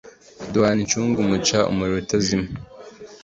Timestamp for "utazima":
2.03-2.45